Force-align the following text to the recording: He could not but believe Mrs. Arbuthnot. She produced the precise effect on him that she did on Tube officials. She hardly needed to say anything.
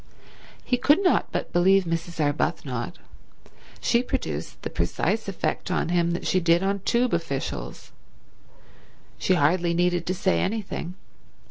He 0.65 0.77
could 0.77 1.03
not 1.03 1.31
but 1.31 1.53
believe 1.53 1.83
Mrs. 1.83 2.19
Arbuthnot. 2.19 2.97
She 3.79 4.01
produced 4.01 4.59
the 4.63 4.71
precise 4.71 5.27
effect 5.27 5.69
on 5.69 5.89
him 5.89 6.09
that 6.13 6.25
she 6.25 6.39
did 6.39 6.63
on 6.63 6.79
Tube 6.79 7.13
officials. 7.13 7.91
She 9.19 9.35
hardly 9.35 9.75
needed 9.75 10.07
to 10.07 10.15
say 10.15 10.39
anything. 10.39 10.95